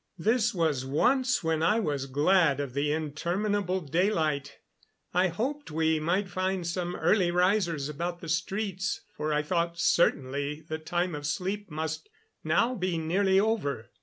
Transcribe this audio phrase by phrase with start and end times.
[0.17, 4.57] This was once when I was glad of the interminable daylight.
[5.13, 10.61] I hoped we might find some early risers about the streets, for I thought certainly
[10.61, 12.09] the time of sleep must
[12.43, 13.91] now be nearly over.